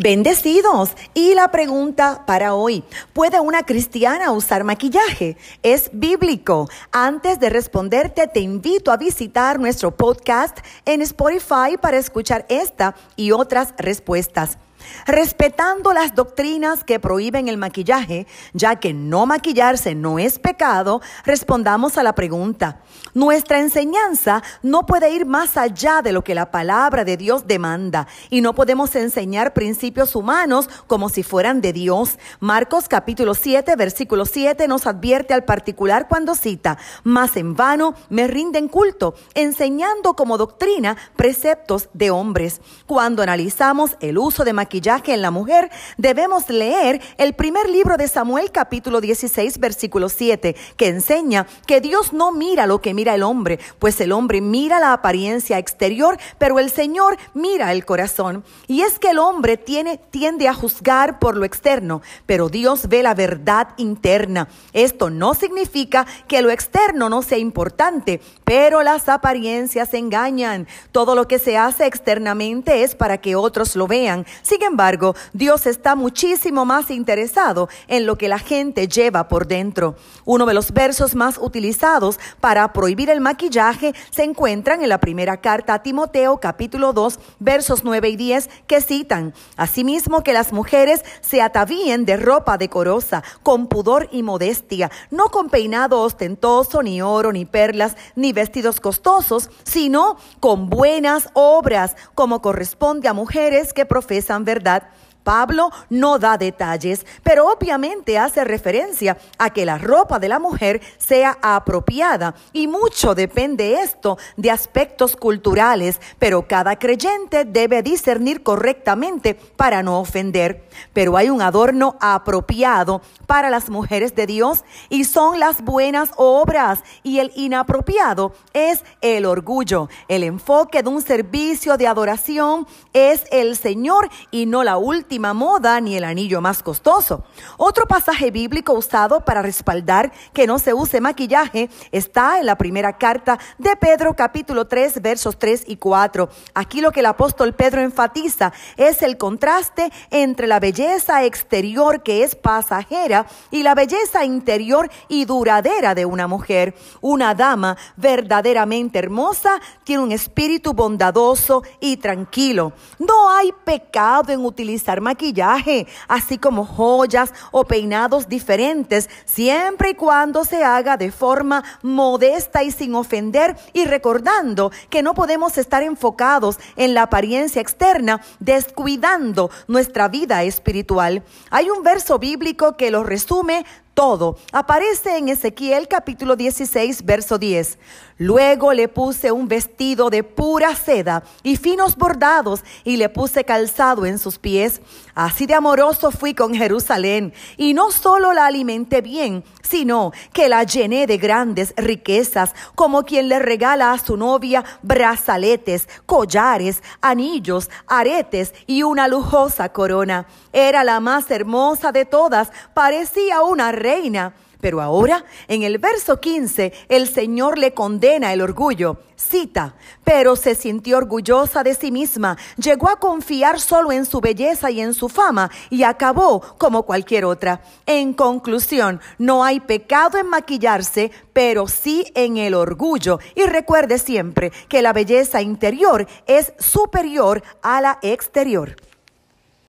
Bendecidos. 0.00 0.90
Y 1.12 1.34
la 1.34 1.50
pregunta 1.50 2.22
para 2.24 2.54
hoy, 2.54 2.84
¿puede 3.12 3.40
una 3.40 3.64
cristiana 3.64 4.30
usar 4.30 4.62
maquillaje? 4.62 5.36
Es 5.64 5.90
bíblico. 5.92 6.68
Antes 6.92 7.40
de 7.40 7.50
responderte, 7.50 8.28
te 8.28 8.38
invito 8.38 8.92
a 8.92 8.96
visitar 8.96 9.58
nuestro 9.58 9.96
podcast 9.96 10.58
en 10.84 11.02
Spotify 11.02 11.76
para 11.80 11.98
escuchar 11.98 12.46
esta 12.48 12.94
y 13.16 13.32
otras 13.32 13.74
respuestas. 13.76 14.56
Respetando 15.06 15.92
las 15.92 16.14
doctrinas 16.14 16.84
que 16.84 17.00
prohíben 17.00 17.48
el 17.48 17.56
maquillaje, 17.56 18.26
ya 18.52 18.76
que 18.76 18.92
no 18.92 19.26
maquillarse 19.26 19.94
no 19.94 20.18
es 20.18 20.38
pecado, 20.38 21.00
respondamos 21.24 21.98
a 21.98 22.02
la 22.02 22.14
pregunta. 22.14 22.80
Nuestra 23.14 23.58
enseñanza 23.58 24.42
no 24.62 24.86
puede 24.86 25.10
ir 25.10 25.26
más 25.26 25.56
allá 25.56 26.02
de 26.02 26.12
lo 26.12 26.22
que 26.22 26.34
la 26.34 26.50
palabra 26.50 27.04
de 27.04 27.16
Dios 27.16 27.46
demanda 27.46 28.06
y 28.30 28.40
no 28.40 28.54
podemos 28.54 28.94
enseñar 28.94 29.54
principios 29.54 30.14
humanos 30.14 30.68
como 30.86 31.08
si 31.08 31.22
fueran 31.22 31.60
de 31.60 31.72
Dios. 31.72 32.18
Marcos 32.40 32.88
capítulo 32.88 33.34
7, 33.34 33.76
versículo 33.76 34.26
7 34.26 34.68
nos 34.68 34.86
advierte 34.86 35.34
al 35.34 35.44
particular 35.44 36.06
cuando 36.08 36.34
cita, 36.34 36.78
más 37.02 37.36
en 37.36 37.54
vano 37.54 37.94
me 38.08 38.26
rinden 38.26 38.68
culto, 38.68 39.14
enseñando 39.34 40.14
como 40.14 40.38
doctrina 40.38 40.96
preceptos 41.16 41.88
de 41.92 42.10
hombres. 42.10 42.60
Cuando 42.86 43.22
analizamos 43.22 43.96
el 44.00 44.18
uso 44.18 44.44
de 44.44 44.52
maquillaje, 44.52 44.67
que 44.68 45.14
en 45.14 45.22
la 45.22 45.30
mujer, 45.30 45.70
debemos 45.96 46.48
leer 46.48 47.00
el 47.16 47.32
primer 47.32 47.68
libro 47.70 47.96
de 47.96 48.06
Samuel 48.06 48.50
capítulo 48.52 49.00
16 49.00 49.58
versículo 49.58 50.08
7, 50.08 50.54
que 50.76 50.88
enseña 50.88 51.46
que 51.66 51.80
Dios 51.80 52.12
no 52.12 52.32
mira 52.32 52.66
lo 52.66 52.80
que 52.80 52.92
mira 52.92 53.14
el 53.14 53.22
hombre, 53.22 53.58
pues 53.78 54.00
el 54.00 54.12
hombre 54.12 54.40
mira 54.40 54.78
la 54.78 54.92
apariencia 54.92 55.58
exterior, 55.58 56.18
pero 56.36 56.58
el 56.58 56.70
Señor 56.70 57.16
mira 57.32 57.72
el 57.72 57.84
corazón. 57.84 58.44
Y 58.66 58.82
es 58.82 58.98
que 58.98 59.10
el 59.10 59.18
hombre 59.18 59.56
tiene, 59.56 59.98
tiende 60.10 60.48
a 60.48 60.54
juzgar 60.54 61.18
por 61.18 61.36
lo 61.36 61.44
externo, 61.44 62.02
pero 62.26 62.48
Dios 62.48 62.88
ve 62.88 63.02
la 63.02 63.14
verdad 63.14 63.68
interna. 63.78 64.48
Esto 64.74 65.08
no 65.08 65.32
significa 65.32 66.06
que 66.26 66.42
lo 66.42 66.50
externo 66.50 67.08
no 67.08 67.22
sea 67.22 67.38
importante, 67.38 68.20
pero 68.44 68.82
las 68.82 69.08
apariencias 69.08 69.94
engañan. 69.94 70.68
Todo 70.92 71.14
lo 71.14 71.26
que 71.26 71.38
se 71.38 71.56
hace 71.56 71.86
externamente 71.86 72.82
es 72.82 72.94
para 72.94 73.18
que 73.18 73.34
otros 73.34 73.74
lo 73.76 73.86
vean. 73.86 74.26
Sin 74.42 74.57
embargo, 74.62 75.14
Dios 75.32 75.66
está 75.66 75.94
muchísimo 75.94 76.64
más 76.64 76.90
interesado 76.90 77.68
en 77.86 78.06
lo 78.06 78.16
que 78.16 78.28
la 78.28 78.38
gente 78.38 78.88
lleva 78.88 79.28
por 79.28 79.46
dentro. 79.46 79.96
Uno 80.24 80.46
de 80.46 80.54
los 80.54 80.72
versos 80.72 81.14
más 81.14 81.38
utilizados 81.38 82.18
para 82.40 82.72
prohibir 82.72 83.10
el 83.10 83.20
maquillaje 83.20 83.94
se 84.10 84.24
encuentran 84.24 84.82
en 84.82 84.88
la 84.88 84.98
primera 84.98 85.38
carta 85.38 85.74
a 85.74 85.82
Timoteo 85.82 86.38
capítulo 86.38 86.92
2 86.92 87.18
versos 87.38 87.84
9 87.84 88.08
y 88.08 88.16
10 88.16 88.50
que 88.66 88.80
citan, 88.80 89.34
asimismo 89.56 90.22
que 90.22 90.32
las 90.32 90.52
mujeres 90.52 91.04
se 91.20 91.42
atavíen 91.42 92.04
de 92.04 92.16
ropa 92.16 92.58
decorosa, 92.58 93.22
con 93.42 93.66
pudor 93.66 94.08
y 94.12 94.22
modestia, 94.22 94.90
no 95.10 95.26
con 95.26 95.48
peinado 95.50 96.00
ostentoso, 96.00 96.82
ni 96.82 97.02
oro, 97.02 97.32
ni 97.32 97.44
perlas, 97.44 97.96
ni 98.14 98.32
vestidos 98.32 98.80
costosos, 98.80 99.50
sino 99.64 100.16
con 100.40 100.68
buenas 100.68 101.28
obras, 101.34 101.96
como 102.14 102.42
corresponde 102.42 103.08
a 103.08 103.12
mujeres 103.12 103.72
que 103.72 103.86
profesan 103.86 104.44
verdad 104.48 104.84
Pablo 105.24 105.70
no 105.90 106.18
da 106.18 106.38
detalles, 106.38 107.04
pero 107.22 107.52
obviamente 107.52 108.16
hace 108.16 108.44
referencia 108.44 109.18
a 109.36 109.50
que 109.50 109.66
la 109.66 109.76
ropa 109.76 110.18
de 110.18 110.28
la 110.28 110.38
mujer 110.38 110.80
sea 110.96 111.36
apropiada 111.42 112.34
y 112.52 112.66
mucho 112.66 113.14
depende 113.14 113.82
esto 113.82 114.16
de 114.36 114.50
aspectos 114.50 115.16
culturales, 115.16 116.00
pero 116.18 116.46
cada 116.48 116.78
creyente 116.78 117.44
debe 117.44 117.82
discernir 117.82 118.42
correctamente 118.42 119.34
para 119.34 119.82
no 119.82 120.00
ofender. 120.00 120.66
Pero 120.92 121.16
hay 121.16 121.28
un 121.28 121.42
adorno 121.42 121.96
apropiado 122.00 123.02
para 123.26 123.50
las 123.50 123.68
mujeres 123.68 124.14
de 124.14 124.26
Dios 124.26 124.64
y 124.88 125.04
son 125.04 125.40
las 125.40 125.62
buenas 125.62 126.10
obras 126.16 126.82
y 127.02 127.18
el 127.18 127.32
inapropiado 127.34 128.32
es 128.54 128.84
el 129.00 129.26
orgullo. 129.26 129.88
El 130.08 130.22
enfoque 130.22 130.82
de 130.82 130.88
un 130.88 131.02
servicio 131.02 131.76
de 131.76 131.86
adoración 131.86 132.66
es 132.92 133.24
el 133.30 133.56
Señor 133.56 134.08
y 134.30 134.46
no 134.46 134.64
la 134.64 134.78
última 134.78 135.07
moda 135.16 135.80
ni 135.80 135.96
el 135.96 136.04
anillo 136.04 136.40
más 136.40 136.62
costoso. 136.62 137.24
Otro 137.56 137.86
pasaje 137.86 138.30
bíblico 138.30 138.74
usado 138.74 139.24
para 139.24 139.40
respaldar 139.40 140.12
que 140.34 140.46
no 140.46 140.58
se 140.58 140.74
use 140.74 141.00
maquillaje 141.00 141.70
está 141.92 142.38
en 142.38 142.46
la 142.46 142.58
primera 142.58 142.98
carta 142.98 143.38
de 143.56 143.74
Pedro 143.76 144.14
capítulo 144.14 144.66
3 144.66 145.00
versos 145.00 145.38
3 145.38 145.64
y 145.66 145.76
4. 145.76 146.28
Aquí 146.54 146.80
lo 146.80 146.92
que 146.92 147.00
el 147.00 147.06
apóstol 147.06 147.54
Pedro 147.54 147.80
enfatiza 147.80 148.52
es 148.76 149.02
el 149.02 149.16
contraste 149.16 149.90
entre 150.10 150.46
la 150.46 150.60
belleza 150.60 151.24
exterior 151.24 152.02
que 152.02 152.22
es 152.24 152.34
pasajera 152.34 153.26
y 153.50 153.62
la 153.62 153.74
belleza 153.74 154.24
interior 154.24 154.90
y 155.08 155.24
duradera 155.24 155.94
de 155.94 156.04
una 156.04 156.26
mujer. 156.26 156.74
Una 157.00 157.34
dama 157.34 157.76
verdaderamente 157.96 158.98
hermosa 158.98 159.60
tiene 159.84 160.02
un 160.02 160.12
espíritu 160.12 160.74
bondadoso 160.74 161.62
y 161.80 161.96
tranquilo. 161.96 162.72
No 162.98 163.30
hay 163.30 163.52
pecado 163.64 164.32
en 164.32 164.44
utilizar 164.44 164.97
maquillaje, 165.00 165.86
así 166.08 166.38
como 166.38 166.64
joyas 166.64 167.32
o 167.50 167.64
peinados 167.64 168.28
diferentes, 168.28 169.08
siempre 169.24 169.90
y 169.90 169.94
cuando 169.94 170.44
se 170.44 170.64
haga 170.64 170.96
de 170.96 171.10
forma 171.10 171.64
modesta 171.82 172.62
y 172.62 172.70
sin 172.70 172.94
ofender 172.94 173.56
y 173.72 173.84
recordando 173.84 174.70
que 174.90 175.02
no 175.02 175.14
podemos 175.14 175.58
estar 175.58 175.82
enfocados 175.82 176.58
en 176.76 176.94
la 176.94 177.02
apariencia 177.02 177.62
externa, 177.62 178.20
descuidando 178.40 179.50
nuestra 179.66 180.08
vida 180.08 180.42
espiritual. 180.42 181.22
Hay 181.50 181.70
un 181.70 181.82
verso 181.82 182.18
bíblico 182.18 182.76
que 182.76 182.90
lo 182.90 183.02
resume 183.02 183.64
todo. 183.98 184.36
Aparece 184.52 185.16
en 185.18 185.28
Ezequiel 185.28 185.88
capítulo 185.88 186.36
16, 186.36 187.04
verso 187.04 187.36
10. 187.36 187.78
Luego 188.18 188.72
le 188.72 188.88
puse 188.88 189.30
un 189.30 189.46
vestido 189.46 190.10
de 190.10 190.24
pura 190.24 190.74
seda 190.74 191.22
y 191.44 191.56
finos 191.56 191.96
bordados 191.96 192.62
y 192.84 192.96
le 192.96 193.08
puse 193.08 193.44
calzado 193.44 194.06
en 194.06 194.18
sus 194.18 194.38
pies. 194.38 194.80
Así 195.14 195.46
de 195.46 195.54
amoroso 195.54 196.10
fui 196.10 196.34
con 196.34 196.54
Jerusalén 196.54 197.32
y 197.56 197.74
no 197.74 197.92
solo 197.92 198.32
la 198.32 198.46
alimenté 198.46 199.02
bien, 199.02 199.44
sino 199.62 200.12
que 200.32 200.48
la 200.48 200.64
llené 200.64 201.06
de 201.06 201.16
grandes 201.16 201.74
riquezas, 201.76 202.54
como 202.74 203.04
quien 203.04 203.28
le 203.28 203.38
regala 203.38 203.92
a 203.92 203.98
su 203.98 204.16
novia 204.16 204.64
brazaletes, 204.82 205.88
collares, 206.06 206.82
anillos, 207.00 207.70
aretes 207.86 208.52
y 208.66 208.82
una 208.82 209.06
lujosa 209.06 209.68
corona. 209.72 210.26
Era 210.52 210.82
la 210.82 210.98
más 210.98 211.30
hermosa 211.30 211.92
de 211.92 212.04
todas, 212.04 212.50
parecía 212.74 213.42
una 213.42 213.70
reina. 213.88 214.34
Pero 214.60 214.80
ahora, 214.80 215.24
en 215.46 215.62
el 215.62 215.78
verso 215.78 216.18
15, 216.20 216.72
el 216.88 217.08
Señor 217.08 217.58
le 217.58 217.74
condena 217.74 218.32
el 218.32 218.40
orgullo. 218.40 218.98
Cita, 219.14 219.74
pero 220.04 220.34
se 220.36 220.54
sintió 220.54 220.96
orgullosa 220.96 221.62
de 221.62 221.74
sí 221.74 221.90
misma, 221.92 222.36
llegó 222.56 222.88
a 222.88 222.98
confiar 223.00 223.60
solo 223.60 223.92
en 223.92 224.04
su 224.04 224.20
belleza 224.20 224.70
y 224.70 224.80
en 224.80 224.94
su 224.94 225.08
fama 225.08 225.50
y 225.70 225.82
acabó 225.82 226.40
como 226.56 226.84
cualquier 226.84 227.24
otra. 227.24 227.60
En 227.86 228.12
conclusión, 228.14 229.00
no 229.18 229.44
hay 229.44 229.60
pecado 229.60 230.18
en 230.18 230.28
maquillarse, 230.28 231.10
pero 231.32 231.68
sí 231.68 232.04
en 232.14 232.36
el 232.36 232.54
orgullo. 232.54 233.18
Y 233.34 233.42
recuerde 233.42 233.98
siempre 233.98 234.52
que 234.68 234.82
la 234.82 234.92
belleza 234.92 235.40
interior 235.40 236.06
es 236.26 236.52
superior 236.58 237.42
a 237.62 237.80
la 237.80 237.98
exterior. 238.02 238.76